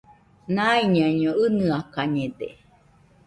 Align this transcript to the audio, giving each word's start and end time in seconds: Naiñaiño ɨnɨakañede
Naiñaiño 0.55 1.31
ɨnɨakañede 1.45 2.47